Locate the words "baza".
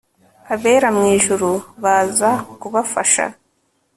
1.83-2.29